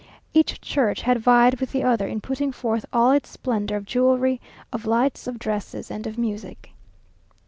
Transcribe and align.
Each 0.33 0.59
church 0.59 1.03
had 1.03 1.19
vied 1.19 1.59
with 1.59 1.71
the 1.73 1.83
other 1.83 2.07
in 2.07 2.21
putting 2.21 2.51
forth 2.51 2.87
all 2.91 3.11
its 3.11 3.29
splendour 3.29 3.77
of 3.77 3.85
jewellery, 3.85 4.41
of 4.73 4.87
lights, 4.87 5.27
of 5.27 5.37
dresses, 5.37 5.91
and 5.91 6.07
of 6.07 6.17
music. 6.17 6.71